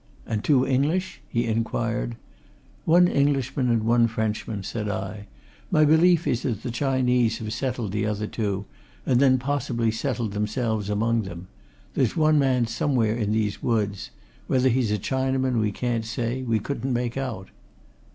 "And 0.25 0.43
two 0.43 0.65
English?" 0.65 1.21
he 1.29 1.45
inquired. 1.45 2.15
"One 2.85 3.07
Englishman, 3.07 3.69
and 3.69 3.83
one 3.83 4.07
Frenchman," 4.07 4.63
said 4.63 4.89
I. 4.89 5.27
"My 5.69 5.85
belief 5.85 6.25
is 6.25 6.41
that 6.41 6.63
the 6.63 6.71
Chinese 6.71 7.37
have 7.37 7.53
settled 7.53 7.91
the 7.91 8.07
other 8.07 8.25
two 8.25 8.65
and 9.05 9.19
then 9.19 9.37
possibly 9.37 9.91
settled 9.91 10.31
themselves, 10.33 10.89
among 10.89 11.21
them. 11.21 11.49
There's 11.93 12.17
one 12.17 12.39
man 12.39 12.65
somewhere 12.65 13.15
in 13.15 13.31
these 13.31 13.61
woods. 13.61 14.09
Whether 14.47 14.69
he's 14.69 14.91
a 14.91 14.97
Chinaman 14.97 15.61
we 15.61 15.71
can't 15.71 16.03
say 16.03 16.41
we 16.41 16.57
couldn't 16.57 16.91
make 16.91 17.15
out." 17.15 17.49